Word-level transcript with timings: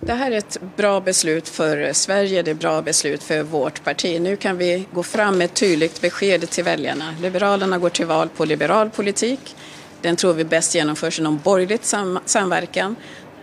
Det 0.00 0.12
här 0.12 0.30
är 0.30 0.38
ett 0.38 0.58
bra 0.76 1.00
beslut 1.00 1.48
för 1.48 1.92
Sverige, 1.92 2.42
det 2.42 2.50
är 2.50 2.54
ett 2.54 2.60
bra 2.60 2.82
beslut 2.82 3.22
för 3.22 3.42
vårt 3.42 3.84
parti. 3.84 4.20
Nu 4.20 4.36
kan 4.36 4.58
vi 4.58 4.86
gå 4.92 5.02
fram 5.02 5.38
med 5.38 5.44
ett 5.44 5.54
tydligt 5.54 6.00
besked 6.00 6.50
till 6.50 6.64
väljarna. 6.64 7.14
Liberalerna 7.20 7.78
går 7.78 7.90
till 7.90 8.06
val 8.06 8.28
på 8.36 8.44
liberal 8.44 8.90
politik. 8.90 9.56
Den 10.00 10.16
tror 10.16 10.32
vi 10.32 10.44
bäst 10.44 10.74
genomförs 10.74 11.18
genom 11.18 11.38
borgerligt 11.38 11.84
sam 11.84 12.18
samverkan. 12.24 12.96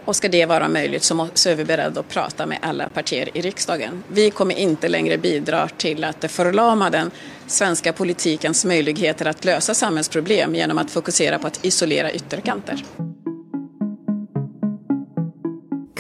Och 0.06 0.16
ska 0.16 0.28
det 0.28 0.46
vara 0.46 0.68
möjligt 0.68 1.04
så, 1.04 1.28
så 1.34 1.50
är 1.50 1.56
vi 1.56 1.66
beredda 1.66 2.00
att 2.00 2.10
prata 2.10 2.46
med 2.46 2.58
alla 2.62 2.90
partier 2.90 3.30
i 3.34 3.42
riksdagen. 3.42 4.04
Vi 4.08 4.32
kommer 4.32 4.56
inte 4.56 4.88
längre 4.88 5.18
bidra 5.18 5.68
till 5.68 6.04
att 6.04 6.32
förlama 6.32 6.90
den 6.90 7.12
svenska 7.48 7.94
politikens 7.94 8.66
möjligheter 8.66 9.26
att 9.26 9.46
lösa 9.46 9.74
samhällsproblem 9.74 10.56
genom 10.56 10.78
att 10.78 10.92
fokusera 10.92 11.40
på 11.40 11.48
att 11.48 11.66
isolera 11.66 12.12
ytterkanter. 12.12 12.84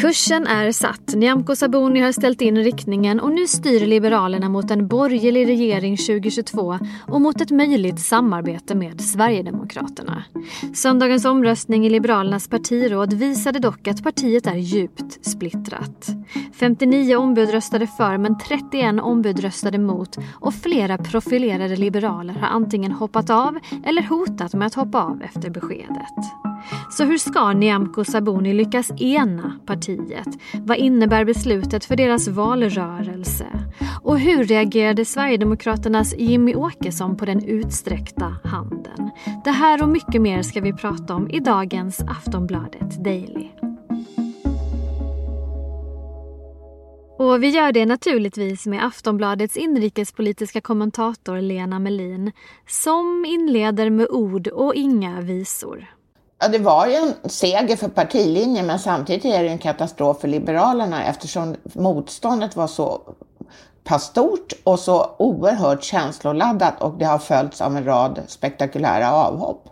Kursen 0.04 0.48
är 0.48 0.72
satt. 0.72 1.16
Nyamko 1.16 1.56
Sabuni 1.56 2.00
har 2.00 2.12
ställt 2.12 2.42
in 2.42 2.58
riktningen 2.58 3.20
och 3.20 3.32
nu 3.32 3.48
styr 3.48 3.86
Liberalerna 3.86 4.50
mot 4.50 4.72
en 4.72 4.88
borgerlig 4.88 5.48
regering 5.48 5.98
2022 5.98 6.80
och 7.08 7.22
mot 7.22 7.42
ett 7.42 7.52
möjligt 7.52 8.00
samarbete 8.00 8.76
med 8.76 9.02
Sverigedemokraterna. 9.02 10.24
Söndagens 10.74 11.26
omröstning 11.26 11.86
i 11.86 11.90
Liberalernas 11.90 12.48
partiråd 12.48 13.14
visade 13.14 13.60
dock 13.60 13.88
att 13.88 14.04
partiet 14.04 14.48
är 14.48 14.56
djupt 14.56 15.26
splittrat. 15.26 16.08
59 16.54 17.16
ombud 17.16 17.50
röstade 17.50 17.88
för 17.88 18.18
men 18.18 18.38
31 18.38 19.02
ombud 19.02 19.40
röstade 19.40 19.78
mot 19.78 20.18
och 20.34 20.54
flera 20.54 20.98
profilerade 20.98 21.76
liberaler 21.76 22.34
har 22.34 22.48
antingen 22.48 22.92
hoppat 22.92 23.30
av 23.30 23.60
eller 23.86 24.02
hotat 24.02 24.54
med 24.54 24.66
att 24.66 24.76
hoppa 24.76 25.04
av 25.04 25.22
efter 25.22 25.50
beskedet. 25.50 26.53
Så 26.90 27.04
hur 27.04 27.18
ska 27.18 27.54
Nyamko 27.54 28.04
Sabuni 28.04 28.54
lyckas 28.54 28.92
ena 29.02 29.60
partiet? 29.66 30.28
Vad 30.54 30.78
innebär 30.78 31.26
beslutet 31.26 31.86
för 31.86 31.96
deras 31.96 32.28
valrörelse? 32.28 33.48
Och 34.02 34.20
hur 34.20 34.44
reagerade 34.44 35.06
Sverigedemokraternas 35.06 36.16
Jimmy 36.18 36.56
Åkesson 36.56 37.18
på 37.18 37.26
den 37.26 37.44
utsträckta 37.46 38.36
handen? 38.44 39.12
Det 39.44 39.52
här 39.52 39.84
och 39.84 39.90
mycket 39.90 40.22
mer 40.22 40.42
ska 40.42 40.62
vi 40.62 40.74
prata 40.74 41.16
om 41.16 41.30
i 41.30 41.40
dagens 41.40 42.02
Aftonbladet 42.02 43.04
Daily. 43.04 43.50
Och 47.18 47.44
vi 47.44 47.50
gör 47.50 47.72
det 47.72 47.86
naturligtvis 47.86 48.66
med 48.66 48.86
Aftonbladets 48.86 49.58
inrikespolitiska 49.58 50.62
kommentator 50.62 51.42
Lena 51.42 51.80
Melin 51.80 52.32
som 52.68 53.26
inleder 53.28 53.90
med 53.90 54.08
ord 54.10 54.48
och 54.48 54.76
inga 54.76 55.22
visor. 55.22 55.88
Ja, 56.44 56.50
det 56.50 56.60
var 56.60 56.88
ju 56.88 56.96
en 56.96 57.30
seger 57.30 57.76
för 57.76 57.88
partilinjen 57.88 58.66
men 58.66 58.80
samtidigt 58.80 59.26
är 59.26 59.44
det 59.44 59.50
en 59.50 59.58
katastrof 59.58 60.22
för 60.22 60.28
Liberalerna 60.28 61.06
eftersom 61.06 61.56
motståndet 61.74 62.56
var 62.56 62.68
så 62.68 63.02
pass 63.84 64.04
stort 64.04 64.54
och 64.64 64.80
så 64.80 65.16
oerhört 65.20 65.84
känsloladdat 65.84 66.82
och 66.82 66.98
det 66.98 67.06
har 67.06 67.20
följts 67.20 67.62
av 67.62 67.78
en 67.78 67.86
rad 67.86 68.22
spektakulära 68.28 69.12
avhopp. 69.12 69.70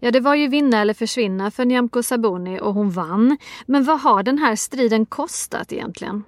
Ja, 0.00 0.10
det 0.10 0.20
var 0.20 0.34
ju 0.34 0.48
vinna 0.48 0.80
eller 0.80 0.94
försvinna 0.94 1.50
för 1.50 1.64
Nyamko 1.64 2.02
Sabuni 2.02 2.60
och 2.60 2.74
hon 2.74 2.90
vann. 2.90 3.36
Men 3.66 3.84
vad 3.84 4.00
har 4.00 4.22
den 4.22 4.38
här 4.38 4.56
striden 4.56 5.06
kostat 5.06 5.72
egentligen? 5.72 6.24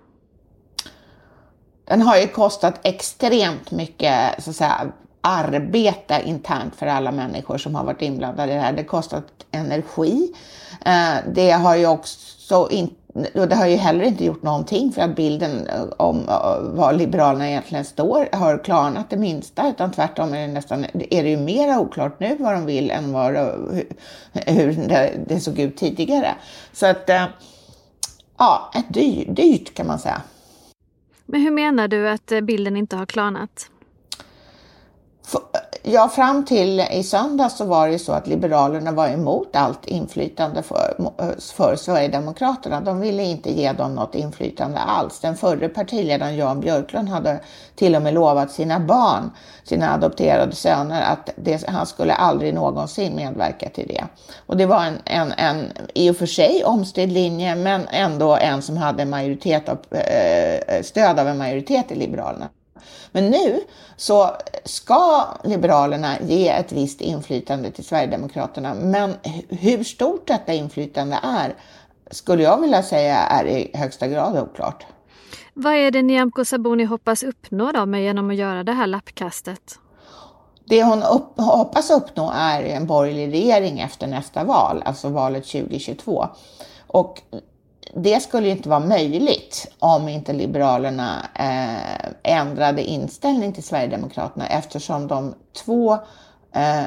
Den 1.84 2.02
har 2.02 2.16
ju 2.16 2.28
kostat 2.28 2.80
extremt 2.82 3.70
mycket 3.70 4.44
så 4.44 4.50
att 4.50 4.56
säga, 4.56 4.92
arbete 5.20 6.22
internt 6.24 6.76
för 6.76 6.86
alla 6.86 7.12
människor 7.12 7.58
som 7.58 7.74
har 7.74 7.84
varit 7.84 8.02
inblandade 8.02 8.52
i 8.52 8.54
det 8.54 8.60
här. 8.60 8.72
Det 8.72 8.84
kostat 8.84 9.24
energi. 9.50 10.34
Eh, 10.84 11.14
det 11.34 11.50
har 11.50 11.76
ju 11.76 11.86
också 11.86 12.68
inte 12.70 12.94
och 13.34 13.48
det 13.48 13.54
har 13.54 13.66
ju 13.66 13.76
heller 13.76 14.04
inte 14.04 14.24
gjort 14.24 14.42
någonting 14.42 14.92
för 14.92 15.02
att 15.02 15.16
bilden 15.16 15.66
eh, 15.66 15.82
om 15.96 16.28
eh, 16.28 16.60
var 16.60 16.92
Liberalerna 16.92 17.48
egentligen 17.48 17.84
står 17.84 18.36
har 18.36 18.64
klarnat 18.64 19.10
det 19.10 19.16
minsta, 19.16 19.70
utan 19.70 19.92
tvärtom 19.92 20.34
är 20.34 20.40
det 20.40 20.52
nästan, 20.52 20.84
är 21.10 21.22
det 21.22 21.30
ju 21.30 21.36
mera 21.36 21.80
oklart 21.80 22.20
nu 22.20 22.36
vad 22.38 22.54
de 22.54 22.66
vill 22.66 22.90
än 22.90 23.12
vad, 23.12 23.36
hur 24.32 24.88
det, 25.28 25.40
såg 25.40 25.58
ut 25.58 25.76
tidigare. 25.76 26.34
Så 26.72 26.86
att, 26.86 27.10
ja, 28.38 28.70
ett 28.74 28.94
dyrt, 28.94 29.36
dyrt 29.36 29.74
kan 29.74 29.86
man 29.86 29.98
säga. 29.98 30.22
Men 31.26 31.40
hur 31.40 31.50
menar 31.50 31.88
du 31.88 32.08
att 32.08 32.32
bilden 32.42 32.76
inte 32.76 32.96
har 32.96 33.06
klarnat? 33.06 33.70
Ja, 35.82 36.08
fram 36.08 36.44
till 36.44 36.80
i 36.80 37.02
söndags 37.02 37.56
så 37.56 37.64
var 37.64 37.86
det 37.86 37.92
ju 37.92 37.98
så 37.98 38.12
att 38.12 38.26
Liberalerna 38.26 38.92
var 38.92 39.08
emot 39.08 39.56
allt 39.56 39.86
inflytande 39.86 40.62
för, 40.62 40.94
eh, 41.18 41.28
för 41.38 41.76
Sverigedemokraterna. 41.76 42.80
De 42.80 43.00
ville 43.00 43.22
inte 43.22 43.52
ge 43.52 43.72
dem 43.72 43.94
något 43.94 44.14
inflytande 44.14 44.78
alls. 44.78 45.20
Den 45.20 45.36
förre 45.36 45.68
partiledaren 45.68 46.36
Jan 46.36 46.60
Björklund 46.60 47.08
hade 47.08 47.40
till 47.74 47.96
och 47.96 48.02
med 48.02 48.14
lovat 48.14 48.50
sina 48.50 48.80
barn, 48.80 49.30
sina 49.64 49.94
adopterade 49.94 50.52
söner, 50.52 51.02
att 51.02 51.30
det, 51.36 51.68
han 51.68 51.86
skulle 51.86 52.12
aldrig 52.14 52.54
någonsin 52.54 53.16
medverka 53.16 53.68
till 53.68 53.88
det. 53.88 54.04
Och 54.46 54.56
det 54.56 54.66
var 54.66 54.84
en, 54.84 54.98
en, 55.04 55.32
en 55.32 55.72
i 55.94 56.10
och 56.10 56.16
för 56.16 56.26
sig 56.26 56.64
omstridd 56.64 57.12
linje, 57.12 57.54
men 57.54 57.88
ändå 57.88 58.36
en 58.36 58.62
som 58.62 58.76
hade 58.76 59.04
majoritet 59.04 59.68
av, 59.68 59.78
eh, 59.90 60.54
eh, 60.54 60.82
stöd 60.82 61.18
av 61.18 61.28
en 61.28 61.38
majoritet 61.38 61.92
i 61.92 61.94
Liberalerna. 61.94 62.48
Men 63.12 63.30
nu 63.30 63.60
så 63.96 64.30
ska 64.64 65.24
Liberalerna 65.44 66.20
ge 66.20 66.48
ett 66.48 66.72
visst 66.72 67.00
inflytande 67.00 67.70
till 67.70 67.84
Sverigedemokraterna. 67.84 68.74
Men 68.74 69.14
hur 69.48 69.84
stort 69.84 70.26
detta 70.26 70.52
inflytande 70.52 71.18
är 71.22 71.54
skulle 72.10 72.42
jag 72.42 72.60
vilja 72.60 72.82
säga 72.82 73.16
är 73.16 73.44
i 73.44 73.70
högsta 73.74 74.08
grad 74.08 74.38
oklart. 74.38 74.86
Vad 75.54 75.74
är 75.74 75.90
det 75.90 76.02
Nyamko 76.02 76.44
Sabuni 76.44 76.84
hoppas 76.84 77.22
uppnå 77.22 77.72
då 77.72 77.86
med 77.86 78.02
genom 78.02 78.30
att 78.30 78.36
göra 78.36 78.64
det 78.64 78.72
här 78.72 78.86
lappkastet? 78.86 79.78
Det 80.64 80.84
hon 80.84 81.02
upp, 81.02 81.40
hoppas 81.40 81.90
uppnå 81.90 82.32
är 82.34 82.62
en 82.62 82.86
borgerlig 82.86 83.32
regering 83.32 83.80
efter 83.80 84.06
nästa 84.06 84.44
val, 84.44 84.82
alltså 84.84 85.08
valet 85.08 85.44
2022. 85.44 86.26
Och 86.86 87.22
det 87.94 88.20
skulle 88.20 88.48
inte 88.48 88.68
vara 88.68 88.80
möjligt 88.80 89.66
om 89.78 90.08
inte 90.08 90.32
Liberalerna 90.32 91.26
eh, 91.34 92.32
ändrade 92.38 92.84
inställning 92.84 93.52
till 93.52 93.62
Sverigedemokraterna 93.62 94.46
eftersom 94.46 95.06
de 95.06 95.34
två 95.64 95.92
eh, 96.52 96.84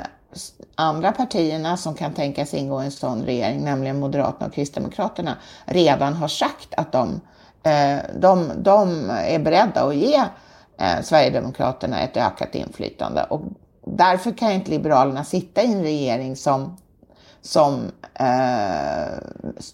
andra 0.75 1.11
partierna 1.11 1.77
som 1.77 1.95
kan 1.95 2.13
tänkas 2.13 2.53
ingå 2.53 2.81
i 2.81 2.85
en 2.85 2.91
sån 2.91 3.23
regering, 3.23 3.63
nämligen 3.63 3.99
Moderaterna 3.99 4.45
och 4.47 4.53
Kristdemokraterna, 4.53 5.37
redan 5.65 6.13
har 6.13 6.27
sagt 6.27 6.73
att 6.77 6.91
de, 6.91 7.21
eh, 7.63 7.97
de, 8.19 8.51
de 8.57 9.09
är 9.09 9.39
beredda 9.39 9.83
att 9.83 9.95
ge 9.95 10.23
eh, 10.77 11.01
Sverigedemokraterna 11.03 12.01
ett 12.01 12.17
ökat 12.17 12.55
inflytande. 12.55 13.23
Och 13.23 13.41
därför 13.85 14.31
kan 14.31 14.51
inte 14.51 14.71
Liberalerna 14.71 15.23
sitta 15.23 15.61
i 15.61 15.73
en 15.73 15.81
regering 15.81 16.35
som 16.35 16.77
som 17.43 17.91
eh, 18.13 19.17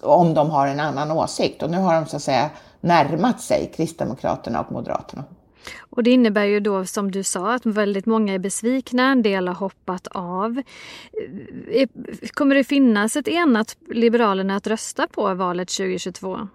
om 0.01 0.33
de 0.33 0.49
har 0.49 0.67
en 0.67 0.79
annan 0.79 1.11
åsikt. 1.11 1.63
Och 1.63 1.69
nu 1.69 1.77
har 1.77 1.93
de 1.93 2.05
så 2.05 2.15
att 2.15 2.23
säga 2.23 2.49
närmat 2.81 3.41
sig 3.41 3.71
Kristdemokraterna 3.75 4.61
och 4.61 4.71
Moderaterna. 4.71 5.23
Och 5.79 6.03
det 6.03 6.11
innebär 6.11 6.45
ju 6.45 6.59
då 6.59 6.85
som 6.85 7.11
du 7.11 7.23
sa 7.23 7.53
att 7.53 7.65
väldigt 7.65 8.05
många 8.05 8.33
är 8.33 8.39
besvikna, 8.39 9.11
en 9.11 9.21
del 9.21 9.47
har 9.47 9.55
hoppat 9.55 10.07
av. 10.11 10.61
Eh, 11.71 11.81
eh, 11.81 11.89
kommer 12.33 12.55
det 12.55 12.63
finnas 12.63 13.15
ett 13.15 13.27
enat 13.27 13.77
Liberalerna 13.89 14.55
att 14.55 14.67
rösta 14.67 15.07
på 15.07 15.33
valet 15.33 15.69
2022? 15.69 16.47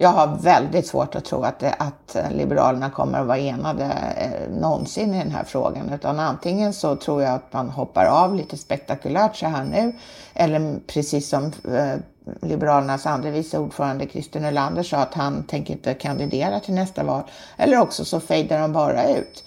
Jag 0.00 0.08
har 0.08 0.36
väldigt 0.36 0.86
svårt 0.86 1.14
att 1.14 1.24
tro 1.24 1.42
att, 1.42 1.58
det, 1.58 1.74
att 1.78 2.16
Liberalerna 2.30 2.90
kommer 2.90 3.20
att 3.20 3.26
vara 3.26 3.38
enade 3.38 3.84
eh, 4.16 4.60
någonsin 4.60 5.14
i 5.14 5.18
den 5.18 5.30
här 5.30 5.44
frågan. 5.44 5.92
Utan 5.92 6.20
antingen 6.20 6.72
så 6.72 6.96
tror 6.96 7.22
jag 7.22 7.34
att 7.34 7.52
man 7.52 7.68
hoppar 7.68 8.04
av 8.04 8.34
lite 8.34 8.56
spektakulärt 8.56 9.36
så 9.36 9.46
här 9.46 9.64
nu. 9.64 9.92
Eller 10.34 10.78
precis 10.86 11.28
som 11.28 11.44
eh, 11.44 11.94
Liberalernas 12.40 13.06
andre 13.06 13.30
vice 13.30 13.58
ordförande 13.58 14.06
Christer 14.06 14.40
Nylander 14.40 14.82
sa 14.82 14.96
att 14.96 15.14
han 15.14 15.42
tänker 15.42 15.74
inte 15.74 15.94
kandidera 15.94 16.60
till 16.60 16.74
nästa 16.74 17.04
val. 17.04 17.22
Eller 17.56 17.80
också 17.80 18.04
så 18.04 18.20
fejdar 18.20 18.60
de 18.60 18.72
bara 18.72 19.08
ut. 19.08 19.44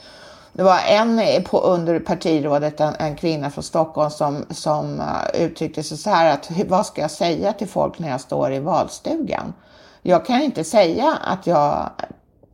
Det 0.53 0.63
var 0.63 0.79
en 0.89 1.19
eh, 1.19 1.43
på, 1.43 1.59
under 1.59 1.99
partirådet, 1.99 2.79
en, 2.79 2.93
en, 2.99 3.15
kvinna 3.15 3.51
från 3.51 3.63
Stockholm 3.63 4.11
som, 4.11 4.45
som 4.49 4.99
eh, 4.99 5.41
uttryckte 5.41 5.83
sig 5.83 5.97
så 5.97 6.09
här 6.09 6.33
att 6.33 6.51
vad 6.67 6.85
ska 6.85 7.01
jag 7.01 7.11
säga 7.11 7.53
till 7.53 7.67
folk 7.67 7.99
när 7.99 8.09
jag 8.09 8.21
står 8.21 8.53
i 8.53 8.59
valstugan? 8.59 9.53
Jag 10.01 10.25
kan 10.25 10.41
inte 10.41 10.63
säga 10.63 11.17
att 11.21 11.47
jag 11.47 11.89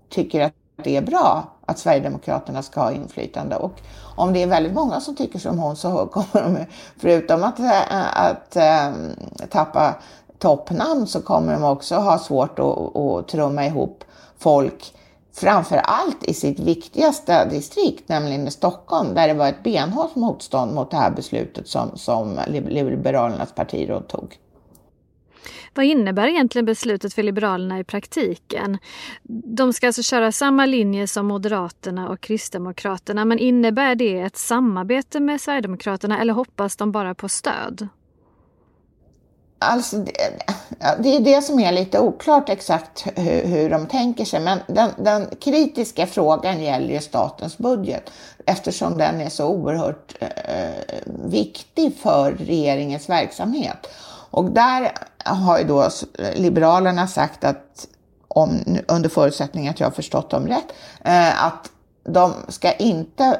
tycker 0.09 0.41
att 0.41 0.53
det 0.83 0.97
är 0.97 1.01
bra 1.01 1.43
att 1.65 1.79
Sverigedemokraterna 1.79 2.63
ska 2.63 2.81
ha 2.81 2.91
inflytande. 2.91 3.55
Och 3.55 3.81
om 4.15 4.33
det 4.33 4.43
är 4.43 4.47
väldigt 4.47 4.73
många 4.73 4.99
som 5.01 5.15
tycker 5.15 5.39
som 5.39 5.59
hon 5.59 5.75
så 5.75 6.05
kommer 6.11 6.43
de, 6.43 6.65
förutom 6.97 7.43
att, 7.43 7.59
eh, 7.59 8.25
att, 8.25 8.57
att 8.57 9.49
tappa 9.49 9.95
toppnamn, 10.39 11.07
så 11.07 11.21
kommer 11.21 11.53
de 11.53 11.63
också 11.63 11.95
ha 11.95 12.19
svårt 12.19 12.59
att, 12.59 12.95
att 12.95 13.27
trumma 13.27 13.65
ihop 13.65 14.03
folk 14.37 14.93
framför 15.33 15.77
allt 15.77 16.23
i 16.23 16.33
sitt 16.33 16.59
viktigaste 16.59 17.45
distrikt, 17.45 18.09
nämligen 18.09 18.47
i 18.47 18.51
Stockholm, 18.51 19.13
där 19.13 19.27
det 19.27 19.33
var 19.33 19.47
ett 19.47 19.63
benhårt 19.63 20.15
motstånd 20.15 20.73
mot 20.73 20.91
det 20.91 20.97
här 20.97 21.11
beslutet 21.11 21.67
som, 21.67 21.97
som 21.97 22.39
Liberalernas 22.47 23.51
partiråd 23.51 24.07
tog. 24.07 24.37
Vad 25.73 25.85
innebär 25.85 26.27
egentligen 26.27 26.65
beslutet 26.65 27.13
för 27.13 27.23
Liberalerna 27.23 27.79
i 27.79 27.83
praktiken? 27.83 28.77
De 29.57 29.73
ska 29.73 29.87
alltså 29.87 30.03
köra 30.03 30.31
samma 30.31 30.65
linje 30.65 31.07
som 31.07 31.25
Moderaterna 31.25 32.09
och 32.09 32.21
Kristdemokraterna 32.21 33.25
men 33.25 33.39
innebär 33.39 33.95
det 33.95 34.19
ett 34.19 34.37
samarbete 34.37 35.19
med 35.19 35.41
Sverigedemokraterna 35.41 36.21
eller 36.21 36.33
hoppas 36.33 36.75
de 36.75 36.91
bara 36.91 37.15
på 37.15 37.29
stöd? 37.29 37.87
Alltså, 39.59 39.97
det, 39.97 40.13
det 40.99 41.15
är 41.15 41.19
det 41.19 41.41
som 41.41 41.59
är 41.59 41.71
lite 41.71 41.99
oklart 41.99 42.49
exakt 42.49 43.07
hur, 43.15 43.45
hur 43.45 43.69
de 43.69 43.85
tänker 43.87 44.25
sig, 44.25 44.39
men 44.39 44.59
den, 44.67 44.89
den, 44.97 45.27
kritiska 45.41 46.07
frågan 46.07 46.63
gäller 46.63 46.93
ju 46.93 46.99
statens 46.99 47.57
budget 47.57 48.11
eftersom 48.45 48.97
den 48.97 49.21
är 49.21 49.29
så 49.29 49.47
oerhört 49.47 50.15
eh, 50.19 50.97
viktig 51.05 51.97
för 51.97 52.31
regeringens 52.31 53.09
verksamhet. 53.09 53.87
Och 54.31 54.51
där 54.51 54.91
har 55.25 55.57
ju 55.59 55.63
då 55.63 55.89
Liberalerna 56.35 57.07
sagt 57.07 57.43
att, 57.43 57.87
om, 58.27 58.59
under 58.87 59.09
förutsättning 59.09 59.67
att 59.67 59.79
jag 59.79 59.87
har 59.87 59.91
förstått 59.91 60.29
dem 60.29 60.47
rätt, 60.47 60.73
eh, 61.03 61.45
att 61.45 61.69
de 62.03 62.33
ska 62.49 62.73
inte 62.73 63.39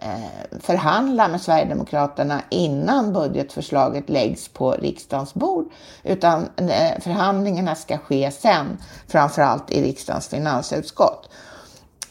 Eh, 0.00 0.58
förhandla 0.60 1.28
med 1.28 1.40
Sverigedemokraterna 1.40 2.42
innan 2.50 3.12
budgetförslaget 3.12 4.08
läggs 4.08 4.48
på 4.48 4.72
riksdagens 4.72 5.34
bord, 5.34 5.72
utan 6.02 6.48
eh, 6.56 7.00
förhandlingarna 7.00 7.74
ska 7.74 7.98
ske 7.98 8.30
sen, 8.30 8.78
framförallt 9.08 9.70
i 9.70 9.82
riksdagens 9.82 10.28
finansutskott. 10.28 11.30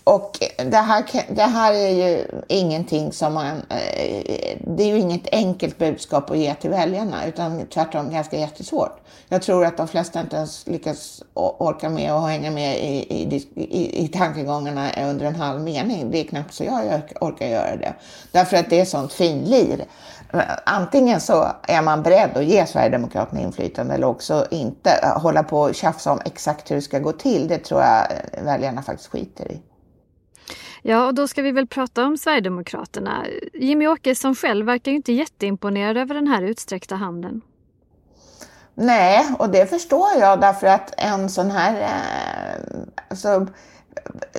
Och 0.07 0.39
det 0.57 0.77
här, 0.77 1.05
det 1.35 1.41
här 1.41 1.73
är 1.73 1.89
ju 1.89 2.27
ingenting 2.47 3.11
som 3.11 3.33
man, 3.33 3.47
eh, 3.69 4.57
det 4.67 4.83
är 4.83 4.87
ju 4.87 4.99
inget 4.99 5.27
enkelt 5.31 5.77
budskap 5.77 6.31
att 6.31 6.37
ge 6.37 6.53
till 6.53 6.69
väljarna, 6.69 7.25
utan 7.25 7.65
tvärtom 7.73 8.11
ganska 8.11 8.37
jättesvårt. 8.37 8.99
Jag 9.29 9.41
tror 9.41 9.65
att 9.65 9.77
de 9.77 9.87
flesta 9.87 10.19
inte 10.21 10.35
ens 10.35 10.67
lyckas 10.67 11.23
orka 11.33 11.89
med 11.89 12.13
och 12.13 12.27
hänga 12.27 12.51
med 12.51 12.77
i, 12.77 13.13
i, 13.13 13.47
i, 13.55 14.05
i 14.05 14.07
tankegångarna 14.07 14.89
under 15.09 15.25
en 15.25 15.35
halv 15.35 15.61
mening. 15.61 16.11
Det 16.11 16.17
är 16.17 16.23
knappt 16.23 16.53
så 16.53 16.63
jag 16.63 17.01
orkar 17.21 17.47
göra 17.47 17.75
det. 17.75 17.93
Därför 18.31 18.57
att 18.57 18.69
det 18.69 18.79
är 18.79 18.85
sånt 18.85 19.13
finlir. 19.13 19.85
Antingen 20.65 21.21
så 21.21 21.47
är 21.67 21.81
man 21.81 22.03
beredd 22.03 22.37
att 22.37 22.45
ge 22.45 22.65
Sverigedemokraterna 22.65 23.41
inflytande 23.41 23.93
eller 23.93 24.07
också 24.07 24.45
inte. 24.51 25.13
Hålla 25.21 25.43
på 25.43 25.59
och 25.59 25.75
tjafsa 25.75 26.11
om 26.11 26.19
exakt 26.25 26.71
hur 26.71 26.75
det 26.75 26.81
ska 26.81 26.99
gå 26.99 27.11
till, 27.11 27.47
det 27.47 27.57
tror 27.57 27.81
jag 27.81 28.07
väljarna 28.43 28.81
faktiskt 28.81 29.09
skiter 29.09 29.51
i. 29.51 29.61
Ja, 30.87 31.05
och 31.05 31.13
då 31.13 31.27
ska 31.27 31.41
vi 31.41 31.51
väl 31.51 31.67
prata 31.67 32.05
om 32.05 32.17
Sverigedemokraterna. 32.17 33.25
Jimmy 33.53 33.87
Åkesson 33.87 34.35
själv 34.35 34.65
verkar 34.65 34.91
ju 34.91 34.97
inte 34.97 35.13
jätteimponerad 35.13 35.97
över 35.97 36.15
den 36.15 36.27
här 36.27 36.41
utsträckta 36.41 36.95
handen. 36.95 37.41
Nej, 38.73 39.25
och 39.39 39.49
det 39.49 39.69
förstår 39.69 40.07
jag 40.19 40.41
därför 40.41 40.67
att 40.67 40.93
en 40.97 41.29
sån 41.29 41.51
här... 41.51 41.81
Eh, 41.81 42.77
alltså, 43.09 43.47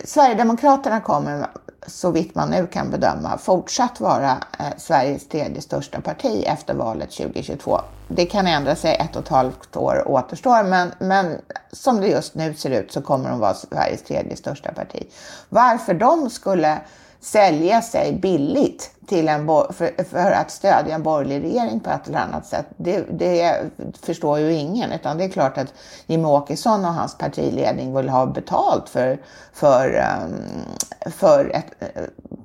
Sverigedemokraterna 0.05 1.01
kommer, 1.01 1.47
så 1.87 2.11
vitt 2.11 2.35
man 2.35 2.51
nu 2.51 2.67
kan 2.67 2.91
bedöma, 2.91 3.39
fortsatt 3.39 4.01
vara 4.01 4.31
eh, 4.59 4.67
Sveriges 4.77 5.29
tredje 5.29 5.63
största 5.63 6.01
parti 6.01 6.45
efter 6.47 6.75
valet 6.75 7.11
2022. 7.11 7.81
Det 8.09 8.27
kan 8.27 8.47
ändra 8.47 8.77
sig, 8.77 8.95
ett 8.95 9.17
och 9.17 9.23
ett 9.23 9.29
halvt 9.29 9.77
år 9.77 10.09
återstår, 10.09 10.63
men, 10.63 10.93
men 10.99 11.41
som 11.73 12.01
det 12.01 12.07
just 12.07 12.35
nu 12.35 12.55
ser 12.55 12.71
ut 12.71 12.93
så 12.93 13.03
kommer 13.03 13.31
de 13.31 13.39
vara 13.39 13.55
Sveriges 13.55 14.03
tredje 14.03 14.37
största 14.37 14.73
parti. 14.73 15.07
Varför 15.49 15.95
de 15.95 16.31
skulle 16.31 16.79
sälja 17.21 17.83
sig 17.83 18.13
billigt 18.13 18.91
till 19.07 19.29
en 19.29 19.47
för, 19.47 20.05
för, 20.05 20.31
att 20.31 20.51
stödja 20.51 20.95
en 20.95 21.03
borgerlig 21.03 21.43
regering 21.43 21.81
på 21.81 21.91
ett 21.91 22.09
eller 22.09 22.19
annat 22.19 22.47
sätt, 22.47 22.67
det, 22.77 23.07
det, 23.19 23.71
förstår 24.03 24.39
ju 24.39 24.53
ingen. 24.53 24.93
Utan 24.93 25.19
det 25.19 25.25
är 25.25 25.29
klart 25.29 25.59
att 25.59 25.75
Jimmie 26.07 26.27
Åkesson 26.27 26.85
och 26.85 26.95
hans 26.95 27.19
partiledning 27.19 27.97
vill 27.97 28.09
ha 28.09 28.27
betalt 28.27 28.89
för, 28.89 29.19
för, 29.53 30.05
um, 30.25 31.13
för 31.13 31.51
ett, 31.55 31.67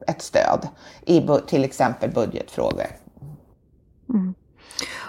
ett 0.07 0.21
stöd 0.21 0.67
i 1.05 1.27
till 1.47 1.63
exempel 1.63 2.09
budgetfrågor. 2.09 2.87
Mm. 4.09 4.33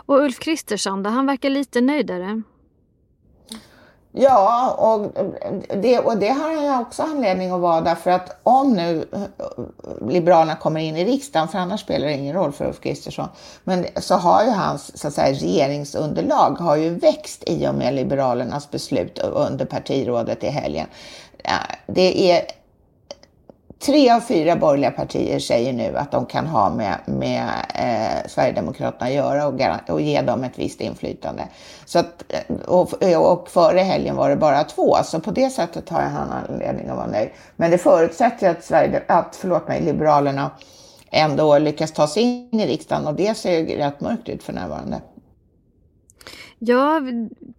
Och 0.07 0.21
Ulf 0.21 0.39
Kristersson, 0.39 1.07
han 1.07 1.27
verkar 1.27 1.51
lite 1.51 1.81
nöjdare. 1.81 2.43
Ja, 4.15 4.71
och 4.71 5.13
det, 5.83 5.99
och 5.99 6.17
det 6.17 6.29
har 6.29 6.51
jag 6.51 6.81
också 6.81 7.03
anledning 7.03 7.51
att 7.51 7.61
vara 7.61 7.81
därför 7.81 8.11
att 8.11 8.41
om 8.43 8.73
nu 8.73 9.09
eh, 9.13 10.09
Liberalerna 10.09 10.57
kommer 10.57 10.81
in 10.81 10.97
i 10.97 11.05
riksdagen, 11.05 11.49
för 11.49 11.59
annars 11.59 11.81
spelar 11.81 12.07
det 12.07 12.13
ingen 12.13 12.35
roll 12.35 12.53
för 12.53 12.67
Ulf 12.67 12.81
Kristersson, 12.81 13.29
men 13.65 13.87
så 13.97 14.15
har 14.15 14.45
ju 14.45 14.51
hans 14.51 14.99
så 14.99 15.09
att 15.09 15.15
säga, 15.15 15.33
regeringsunderlag 15.33 16.51
har 16.51 16.77
ju 16.77 16.91
växt 16.91 17.43
i 17.47 17.67
och 17.69 17.75
med 17.75 17.95
Liberalernas 17.95 18.71
beslut 18.71 19.19
under 19.19 19.65
partirådet 19.65 20.45
i 20.45 20.49
helgen. 20.49 20.87
Det 21.87 22.33
är 22.33 22.43
Tre 23.85 24.11
av 24.11 24.21
fyra 24.21 24.57
borgerliga 24.57 24.91
partier 24.91 25.39
säger 25.39 25.73
nu 25.73 25.97
att 25.97 26.11
de 26.11 26.27
kan 26.27 26.47
ha 26.47 26.71
med, 26.71 26.99
med 27.07 27.49
eh, 27.75 28.29
Sverigedemokraterna 28.29 29.07
att 29.07 29.13
göra 29.13 29.47
och, 29.47 29.91
och, 29.91 30.01
ge 30.01 30.21
dem 30.21 30.45
ett 30.45 30.59
visst 30.59 30.81
inflytande. 30.81 31.49
Så 31.85 31.99
att, 31.99 32.25
eh, 32.29 32.57
och, 32.57 33.03
eh, 33.03 33.21
och 33.21 33.49
före 33.49 33.81
helgen 33.81 34.17
var 34.17 34.31
det 34.31 34.37
bara 34.37 34.65
två, 34.65 34.97
så 35.05 35.21
på 35.21 35.31
det 35.31 35.51
sättet 35.51 35.89
har 35.89 36.03
jag 36.03 36.11
anledning 36.51 36.89
att 36.89 36.97
vara 36.97 37.07
nöjd. 37.07 37.31
Men 37.57 37.71
det 37.71 37.79
förutsätter 37.79 38.51
att, 38.51 38.65
Sverige, 38.65 39.03
att 39.09 39.37
förlåt 39.37 39.69
mig, 39.69 39.83
Liberalerna 39.83 40.51
ändå 41.11 41.59
lyckas 41.59 41.93
ta 41.93 42.07
sig 42.07 42.23
in 42.23 42.61
i 42.61 42.67
riksdagen 42.67 43.07
och 43.07 43.15
det 43.15 43.37
ser 43.37 43.59
ju 43.59 43.77
rätt 43.77 44.01
mörkt 44.01 44.29
ut 44.29 44.43
för 44.43 44.53
närvarande. 44.53 45.01
Ja, 46.59 47.01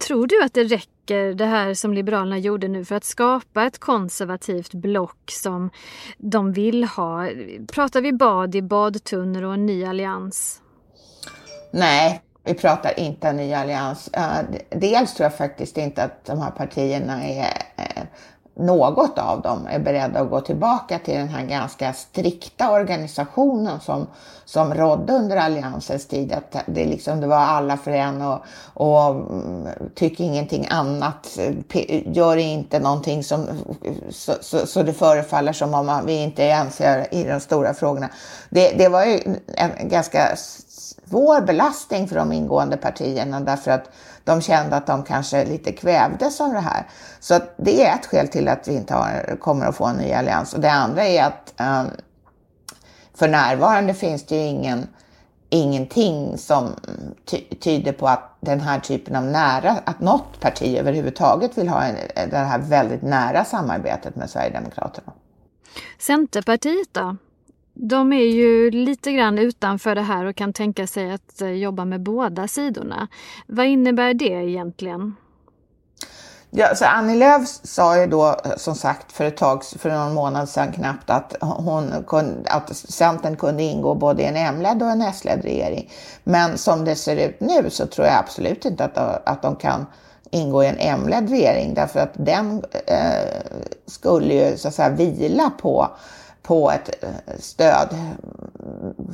tror 0.08 0.28
du 0.28 0.44
att 0.44 0.54
det 0.54 0.64
räcker 0.64 0.93
det 1.08 1.46
här 1.46 1.74
som 1.74 1.94
Liberalerna 1.94 2.38
gjorde 2.38 2.68
nu 2.68 2.86
för 2.86 2.96
att 2.96 3.04
skapa 3.04 3.66
ett 3.66 3.80
konservativt 3.80 4.74
block 4.74 5.32
som 5.32 5.70
de 6.18 6.54
vill 6.54 6.84
ha? 6.84 7.30
Pratar 7.74 8.02
vi 8.02 8.14
bad 8.14 8.56
i 8.56 8.62
badtunnor 8.62 9.44
och 9.44 9.54
en 9.54 9.66
ny 9.66 9.86
allians? 9.86 10.62
Nej, 11.72 12.22
vi 12.44 12.54
pratar 12.54 13.00
inte 13.00 13.28
en 13.28 13.38
ny 13.38 13.54
allians. 13.54 14.08
Eh, 14.08 14.40
dels 14.70 15.14
tror 15.14 15.26
jag 15.26 15.38
faktiskt 15.38 15.78
inte 15.78 16.04
att 16.04 16.26
de 16.26 16.42
här 16.42 16.52
partierna 16.52 17.24
är 17.24 17.48
eh, 17.76 17.93
något 18.56 19.18
av 19.18 19.42
dem 19.42 19.68
är 19.72 19.80
beredda 19.80 20.20
att 20.20 20.30
gå 20.30 20.42
tillbaka 20.42 21.00
till 21.00 21.14
den 21.14 21.28
här 21.28 21.46
ganska 21.46 21.94
strikta 21.94 22.72
organisationen 22.72 23.80
som, 23.80 24.08
som 24.46 24.74
rådde 24.74 25.14
under 25.14 25.38
alliansens 25.38 26.08
tid. 26.08 26.32
Att 26.34 26.56
det, 26.66 26.86
liksom, 26.86 27.22
det 27.22 27.28
var 27.28 27.38
alla 27.38 27.78
för 27.78 27.92
en 27.92 28.22
och, 28.22 28.40
och 28.74 29.10
mm, 29.10 29.68
tyck 29.96 30.20
ingenting 30.20 30.68
annat, 30.70 31.40
gör 32.06 32.38
inte 32.38 32.80
någonting 32.80 33.24
som, 33.24 33.48
så, 34.10 34.34
så, 34.42 34.68
så 34.68 34.84
det 34.84 34.94
förefaller 34.94 35.54
som 35.54 35.74
om 35.74 36.02
vi 36.06 36.14
inte 36.14 36.44
är 36.44 36.62
ense 36.62 37.08
i 37.12 37.24
de 37.24 37.40
stora 37.40 37.74
frågorna. 37.74 38.10
Det, 38.50 38.70
det 38.78 38.90
var 38.90 39.06
ju 39.06 39.20
en 39.48 39.90
ganska 39.90 40.36
svår 41.06 41.42
belastning 41.42 42.08
för 42.08 42.16
de 42.16 42.32
ingående 42.32 42.78
partierna 42.78 43.40
därför 43.40 43.72
att 43.72 43.90
de 44.24 44.42
kände 44.42 44.76
att 44.76 44.88
de 44.88 45.04
kanske 45.04 45.46
lite 45.46 45.72
kvävdes 45.72 46.42
av 46.42 46.54
det 46.54 46.60
här. 46.60 46.88
Så 47.20 47.40
det 47.58 47.86
är 47.86 47.96
ett 47.96 48.06
skäl 48.06 48.28
till 48.28 48.48
att 48.48 48.68
vi 48.68 48.76
inte 48.76 48.94
har, 48.94 49.38
kommer 49.40 49.66
att 49.66 49.76
få 49.76 49.86
en 49.86 49.96
ny 49.96 50.14
allians. 50.14 50.54
Och 50.54 50.60
det 50.60 50.72
andra 50.72 51.06
är 51.06 51.24
att 51.24 51.54
um, 51.60 51.92
för 53.14 53.28
närvarande 53.28 53.94
finns 53.94 54.26
det 54.26 54.36
ju 54.36 54.42
ingen, 54.42 54.88
ingenting 55.50 56.38
som 56.38 56.70
ty 57.26 57.56
tyder 57.56 57.92
på 57.92 58.08
att 58.08 58.38
den 58.40 58.60
här 58.60 58.80
typen 58.80 59.16
av 59.16 59.24
nära, 59.24 59.78
att 59.86 60.00
något 60.00 60.40
parti 60.40 60.78
överhuvudtaget 60.78 61.58
vill 61.58 61.70
ha 61.70 61.84
en, 61.84 61.96
det 62.30 62.38
här 62.38 62.60
väldigt 62.60 63.02
nära 63.02 63.46
samarbetet 63.46 64.16
med 64.16 64.30
Sverigedemokraterna. 64.30 65.14
Centerpartiet 66.00 66.88
då? 66.92 67.18
De 67.74 68.14
är 68.14 68.26
ju 68.26 68.72
lite 68.72 69.12
grann 69.12 69.40
utanför 69.40 69.96
det 69.96 70.02
här 70.02 70.26
och 70.26 70.36
kan 70.36 70.54
tänka 70.54 70.88
sig 70.88 71.12
att 71.12 71.42
eh, 71.42 71.50
jobba 71.50 71.86
med 71.86 72.02
båda 72.02 72.48
sidorna. 72.48 73.08
Vad 73.48 73.66
innebär 73.66 74.14
det 74.14 74.50
egentligen? 74.50 75.16
Ja, 76.56 76.76
så 76.76 76.86
Annie 76.86 77.16
Lööf 77.16 77.48
sa 77.64 78.02
ju 78.02 78.08
då 78.08 78.28
eh, 78.28 78.56
som 78.58 78.76
sagt 78.76 79.12
för 79.12 79.26
ett 79.26 79.38
tag, 79.38 79.64
för 79.66 79.90
någon 79.90 80.14
månad 80.14 80.50
sedan 80.50 80.72
knappt 80.72 81.10
att, 81.10 81.36
hon 81.40 82.04
kunde, 82.08 82.50
att 82.50 82.76
Centern 82.76 83.36
kunde 83.36 83.64
ingå 83.64 83.96
både 83.96 84.24
i 84.24 84.26
en 84.26 84.36
M-ledd 84.36 84.82
och 84.82 84.90
en 84.90 85.02
S-ledd 85.02 85.44
regering. 85.44 85.92
Men 86.24 86.58
som 86.58 86.86
det 86.86 86.96
ser 86.96 87.28
ut 87.28 87.40
nu 87.40 87.70
så 87.70 87.88
tror 87.88 88.08
jag 88.08 88.18
absolut 88.20 88.66
inte 88.66 88.86
att, 88.86 89.28
att 89.28 89.42
de 89.42 89.56
kan 89.56 89.86
ingå 90.32 90.64
i 90.64 90.68
en 90.68 90.78
M-ledd 90.80 91.30
regering 91.30 91.74
därför 91.74 92.00
att 92.00 92.14
den 92.14 92.64
eh, 92.88 93.52
skulle 93.86 94.34
ju 94.34 94.58
så 94.58 94.68
att 94.68 94.74
säga 94.74 94.90
vila 94.90 95.52
på 95.62 95.88
på 96.44 96.72
ett 96.72 97.04
eh, 97.04 97.10
stöd, 97.40 97.88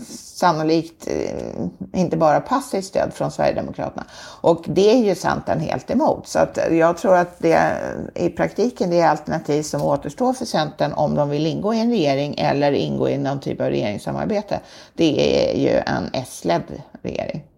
sannolikt 0.08 1.08
eh, 1.08 2.00
inte 2.02 2.18
bara 2.18 2.40
passivt 2.40 2.86
stöd 2.86 3.14
från 3.14 3.32
Sverigedemokraterna. 3.32 4.06
Och 4.42 4.64
det 4.68 4.92
är 4.92 4.98
ju 4.98 5.16
Centern 5.16 5.60
helt 5.60 5.92
emot. 5.92 6.28
Så 6.28 6.40
att 6.40 6.60
jag 6.72 6.98
tror 6.98 7.16
att 7.16 7.40
det 7.40 7.74
i 8.16 8.30
praktiken 8.30 8.90
det 8.90 9.00
är 9.00 9.08
alternativ 9.08 9.64
som 9.64 9.82
återstår 9.82 10.34
för 10.34 10.46
Centern 10.46 10.94
om 10.94 11.16
de 11.16 11.30
vill 11.30 11.46
ingå 11.46 11.74
i 11.74 11.80
en 11.80 11.90
regering 11.90 12.36
eller 12.38 12.72
ingå 12.72 13.10
i 13.10 13.18
någon 13.18 13.40
typ 13.40 13.62
av 13.62 13.70
regeringssamarbete. 13.70 14.60
Det 14.94 15.50
är 15.52 15.58
ju 15.58 15.70
en 15.70 16.10
S-ledd 16.14 16.64
regering. 17.02 17.49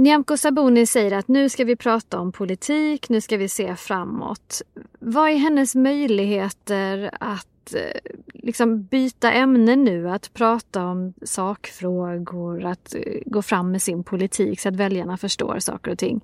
Nyamko 0.00 0.36
Sabuni 0.36 0.86
säger 0.86 1.12
att 1.18 1.28
nu 1.28 1.48
ska 1.48 1.64
vi 1.64 1.76
prata 1.76 2.18
om 2.18 2.32
politik, 2.32 3.08
nu 3.08 3.20
ska 3.20 3.36
vi 3.36 3.48
se 3.48 3.76
framåt. 3.76 4.62
Vad 4.98 5.30
är 5.30 5.34
hennes 5.34 5.74
möjligheter 5.74 7.10
att 7.20 7.74
eh, 7.74 8.12
liksom 8.32 8.82
byta 8.82 9.32
ämne 9.32 9.76
nu, 9.76 10.10
att 10.10 10.32
prata 10.32 10.84
om 10.84 11.14
sakfrågor, 11.22 12.64
att 12.64 12.94
eh, 12.94 13.00
gå 13.26 13.42
fram 13.42 13.70
med 13.70 13.82
sin 13.82 14.04
politik 14.04 14.60
så 14.60 14.68
att 14.68 14.76
väljarna 14.76 15.16
förstår 15.16 15.58
saker 15.58 15.90
och 15.90 15.98
ting? 15.98 16.20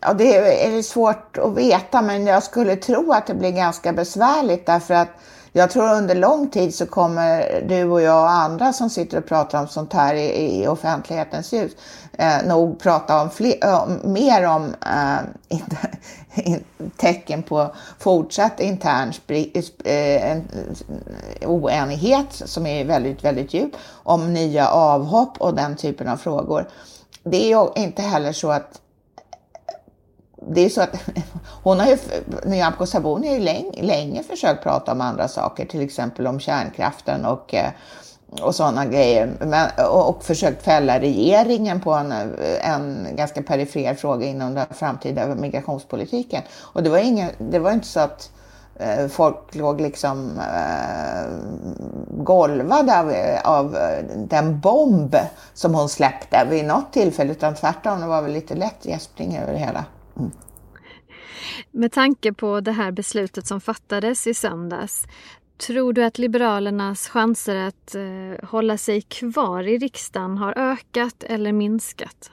Ja, 0.00 0.12
det 0.12 0.36
är 0.66 0.82
svårt 0.82 1.38
att 1.38 1.56
veta, 1.56 2.02
men 2.02 2.26
jag 2.26 2.42
skulle 2.42 2.76
tro 2.76 3.12
att 3.12 3.26
det 3.26 3.34
blir 3.34 3.52
ganska 3.52 3.92
besvärligt 3.92 4.66
därför 4.66 4.94
att 4.94 5.10
jag 5.56 5.70
tror 5.70 5.92
under 5.92 6.14
lång 6.14 6.48
tid 6.48 6.74
så 6.74 6.86
kommer 6.86 7.62
du 7.68 7.84
och 7.84 8.02
jag 8.02 8.22
och 8.22 8.30
andra 8.30 8.72
som 8.72 8.90
sitter 8.90 9.18
och 9.18 9.26
pratar 9.26 9.60
om 9.60 9.68
sånt 9.68 9.92
här 9.92 10.14
i, 10.14 10.62
i 10.62 10.66
offentlighetens 10.66 11.52
ljus 11.52 11.72
eh, 12.12 12.46
nog 12.46 12.80
prata 12.80 13.22
om 13.22 13.30
fler, 13.30 13.64
äh, 13.64 13.86
mer 14.04 14.46
om 14.46 14.74
äh, 14.86 15.58
tecken 16.96 17.42
på 17.42 17.74
fortsatt 17.98 18.60
intern 18.60 19.12
äh, 19.84 20.38
oenighet 21.46 22.32
som 22.32 22.66
är 22.66 22.84
väldigt, 22.84 23.24
väldigt 23.24 23.54
djup, 23.54 23.72
om 24.02 24.32
nya 24.32 24.68
avhopp 24.68 25.40
och 25.40 25.54
den 25.54 25.76
typen 25.76 26.08
av 26.08 26.16
frågor. 26.16 26.68
Det 27.22 27.44
är 27.44 27.48
ju 27.48 27.82
inte 27.82 28.02
heller 28.02 28.32
så 28.32 28.50
att 28.50 28.80
det 30.48 30.60
är 30.60 30.68
så 30.68 30.80
att 30.80 30.96
hon 31.62 31.80
har 31.80 31.86
ju, 31.86 31.96
Nyamko 32.44 32.86
Sabuni 32.86 33.28
har 33.28 33.34
ju 33.34 33.40
länge, 33.40 33.82
länge 33.82 34.22
försökt 34.22 34.62
prata 34.62 34.92
om 34.92 35.00
andra 35.00 35.28
saker, 35.28 35.66
till 35.66 35.80
exempel 35.80 36.26
om 36.26 36.40
kärnkraften 36.40 37.24
och, 37.24 37.54
eh, 37.54 37.70
och 38.42 38.54
sådana 38.54 38.86
grejer. 38.86 39.32
Men, 39.40 39.68
och, 39.90 40.08
och 40.08 40.24
försökt 40.24 40.62
fälla 40.62 41.00
regeringen 41.00 41.80
på 41.80 41.92
en, 41.92 42.12
en 42.60 43.06
ganska 43.16 43.42
perifer 43.42 43.94
fråga 43.94 44.26
inom 44.26 44.54
den 44.54 44.66
framtida 44.70 45.26
migrationspolitiken. 45.26 46.42
Och 46.60 46.82
det 46.82 46.90
var, 46.90 46.98
ingen, 46.98 47.30
det 47.38 47.58
var 47.58 47.72
inte 47.72 47.86
så 47.86 48.00
att 48.00 48.30
eh, 48.76 49.08
folk 49.08 49.54
låg 49.54 49.80
liksom 49.80 50.38
eh, 50.38 51.32
golvade 52.22 53.00
av, 53.00 53.12
av 53.44 53.76
eh, 53.76 54.04
den 54.16 54.60
bomb 54.60 55.16
som 55.54 55.74
hon 55.74 55.88
släppte 55.88 56.46
vid 56.50 56.64
något 56.64 56.92
tillfälle, 56.92 57.32
utan 57.32 57.54
tvärtom, 57.54 58.00
det 58.00 58.06
var 58.06 58.22
väl 58.22 58.32
lite 58.32 58.54
lätt 58.54 58.86
gäspning 58.86 59.36
över 59.36 59.52
det 59.52 59.58
hela. 59.58 59.84
Mm. 60.16 60.30
Med 61.70 61.92
tanke 61.92 62.32
på 62.32 62.60
det 62.60 62.72
här 62.72 62.90
beslutet 62.90 63.46
som 63.46 63.60
fattades 63.60 64.26
i 64.26 64.34
söndags, 64.34 65.04
tror 65.66 65.92
du 65.92 66.04
att 66.04 66.18
Liberalernas 66.18 67.08
chanser 67.08 67.56
att 67.56 67.94
eh, 67.94 68.48
hålla 68.48 68.78
sig 68.78 69.02
kvar 69.02 69.62
i 69.62 69.78
riksdagen 69.78 70.38
har 70.38 70.58
ökat 70.58 71.24
eller 71.24 71.52
minskat? 71.52 72.30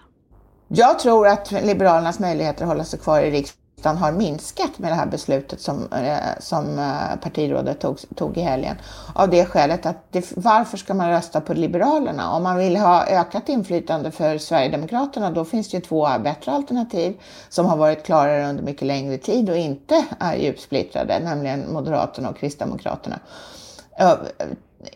Jag 0.68 1.00
tror 1.00 1.28
att 1.28 1.52
Liberalernas 1.52 2.20
möjligheter 2.20 2.64
att 2.64 2.70
hålla 2.70 2.84
sig 2.84 3.00
kvar 3.00 3.22
i 3.22 3.32
riksdagen 3.32 3.61
utan 3.82 3.98
har 3.98 4.12
minskat 4.12 4.80
med 4.80 4.92
det 4.92 4.96
här 4.96 5.06
beslutet 5.06 5.62
som, 5.62 5.94
eh, 5.94 6.40
som 6.40 6.80
eh, 6.80 7.20
partirådet 7.22 7.80
tog, 7.80 7.98
tog 8.16 8.38
i 8.38 8.42
helgen. 8.42 8.76
Av 9.16 9.30
det 9.30 9.46
skälet 9.46 9.86
att 9.86 10.12
det, 10.12 10.32
varför 10.36 10.78
ska 10.78 10.94
man 10.94 11.10
rösta 11.10 11.42
på 11.42 11.54
Liberalerna? 11.54 12.32
Om 12.32 12.44
man 12.44 12.58
vill 12.58 12.78
ha 12.78 13.08
ökat 13.08 13.50
inflytande 13.50 14.12
för 14.12 14.38
Sverigedemokraterna 14.38 15.32
då 15.32 15.46
finns 15.46 15.70
det 15.70 15.78
ju 15.78 15.82
två 15.82 16.08
bättre 16.24 16.52
alternativ 16.52 17.22
som 17.50 17.66
har 17.66 17.78
varit 17.78 18.06
klarare 18.06 18.50
under 18.50 18.64
mycket 18.64 18.88
längre 18.88 19.18
tid 19.18 19.50
och 19.50 19.58
inte 19.58 20.06
är 20.20 20.36
djupsplittrade, 20.36 21.20
nämligen 21.20 21.74
Moderaterna 21.74 22.30
och 22.30 22.38
Kristdemokraterna. 22.38 23.20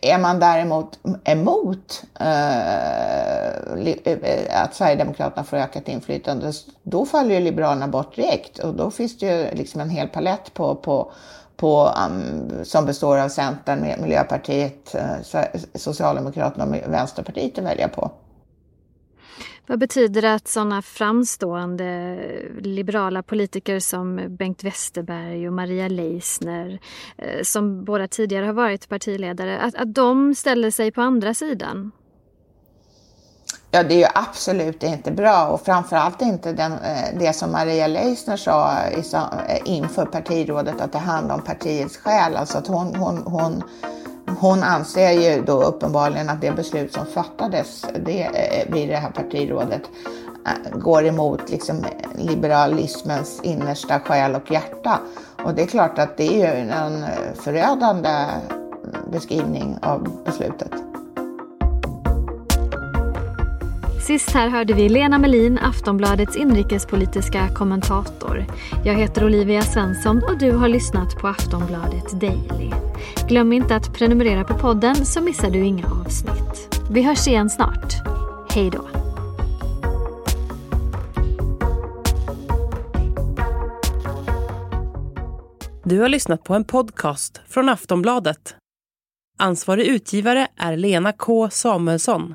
Är 0.02 0.18
man 0.18 0.40
däremot 0.40 0.98
emot 1.24 2.02
eh, 2.20 3.50
eh, 3.50 4.62
att 4.62 4.74
Sverigedemokraterna 4.74 5.44
får 5.44 5.56
ökat 5.56 5.88
inflytande, 5.88 6.52
då 6.82 7.06
faller 7.06 7.34
ju 7.34 7.40
Liberalerna 7.40 7.88
bort 7.88 8.16
direkt 8.16 8.58
och 8.58 8.74
då 8.74 8.90
finns 8.90 9.18
det 9.18 9.26
ju 9.26 9.56
liksom 9.56 9.80
en 9.80 9.90
hel 9.90 10.08
palett 10.08 10.54
på, 10.54 10.74
på, 10.74 11.12
på, 11.56 11.90
um, 12.06 12.64
som 12.64 12.86
består 12.86 13.18
av 13.18 13.28
Centern, 13.28 14.02
Miljöpartiet, 14.02 14.94
eh, 14.94 15.42
Socialdemokraterna 15.74 16.64
och 16.64 16.92
Vänsterpartiet 16.92 17.58
att 17.58 17.64
välja 17.64 17.88
på. 17.88 18.10
Vad 19.68 19.78
betyder 19.78 20.22
det 20.22 20.34
att 20.34 20.48
sådana 20.48 20.82
framstående 20.82 22.18
liberala 22.60 23.22
politiker 23.22 23.80
som 23.80 24.36
Bengt 24.36 24.64
Westerberg 24.64 25.48
och 25.48 25.52
Maria 25.52 25.88
Leisner, 25.88 26.78
eh, 27.18 27.42
som 27.42 27.84
båda 27.84 28.08
tidigare 28.08 28.46
har 28.46 28.52
varit 28.52 28.88
partiledare, 28.88 29.58
att, 29.58 29.74
att 29.74 29.94
de 29.94 30.34
ställer 30.34 30.70
sig 30.70 30.90
på 30.90 31.02
andra 31.02 31.34
sidan? 31.34 31.92
Ja, 33.70 33.82
det 33.82 33.94
är 33.94 33.98
ju 33.98 34.06
absolut 34.14 34.82
inte 34.82 35.10
bra 35.10 35.46
och 35.46 35.60
framförallt 35.60 36.22
inte 36.22 36.52
den, 36.52 36.72
eh, 36.72 37.18
det 37.18 37.32
som 37.32 37.52
Maria 37.52 37.86
Leisner 37.86 38.36
sa 38.36 38.78
eh, 39.48 39.58
inför 39.64 40.06
partirådet, 40.06 40.80
att 40.80 40.92
det 40.92 40.98
handlar 40.98 41.34
om 41.34 41.42
partiets 41.42 41.96
själ. 41.96 42.36
Alltså 42.36 42.58
att 42.58 42.66
hon, 42.66 42.94
hon, 42.94 43.22
hon 43.26 43.62
hon 44.26 44.62
anser 44.62 45.10
ju 45.10 45.42
då 45.42 45.62
uppenbarligen 45.62 46.28
att 46.28 46.40
det 46.40 46.56
beslut 46.56 46.92
som 46.92 47.06
fattades 47.06 47.84
det, 48.04 48.22
eh, 48.22 48.74
vid 48.74 48.88
det 48.88 48.96
här 48.96 49.10
partirådet 49.10 49.82
eh, 50.46 50.78
går 50.78 51.06
emot 51.06 51.50
liksom 51.50 51.84
liberalismens 52.14 53.40
innersta 53.42 54.00
själ 54.00 54.34
och 54.34 54.50
hjärta. 54.50 55.00
Och 55.44 55.54
det 55.54 55.62
är 55.62 55.66
klart 55.66 55.98
att 55.98 56.16
det 56.16 56.42
är 56.42 56.54
ju 56.62 56.70
en 56.70 57.04
förödande 57.34 58.10
beskrivning 59.12 59.78
av 59.82 60.24
beslutet. 60.24 60.85
Sist 64.06 64.30
här 64.30 64.48
hörde 64.48 64.74
vi 64.74 64.88
Lena 64.88 65.18
Melin, 65.18 65.58
Aftonbladets 65.58 66.36
inrikespolitiska 66.36 67.48
kommentator. 67.54 68.46
Jag 68.84 68.94
heter 68.94 69.24
Olivia 69.24 69.62
Svensson 69.62 70.22
och 70.22 70.38
du 70.38 70.52
har 70.52 70.68
lyssnat 70.68 71.16
på 71.16 71.28
Aftonbladet 71.28 72.20
Daily. 72.20 72.70
Glöm 73.28 73.52
inte 73.52 73.76
att 73.76 73.94
prenumerera 73.94 74.44
på 74.44 74.54
podden 74.54 75.06
så 75.06 75.20
missar 75.20 75.50
du 75.50 75.64
inga 75.64 75.86
avsnitt. 75.86 76.80
Vi 76.90 77.02
hörs 77.02 77.28
igen 77.28 77.50
snart. 77.50 77.94
Hej 78.50 78.70
då! 78.70 78.88
Du 85.84 86.00
har 86.00 86.08
lyssnat 86.08 86.44
på 86.44 86.54
en 86.54 86.64
podcast 86.64 87.40
från 87.48 87.68
Aftonbladet. 87.68 88.56
Ansvarig 89.38 89.86
utgivare 89.86 90.48
är 90.56 90.76
Lena 90.76 91.12
K 91.12 91.50
Samuelsson. 91.50 92.34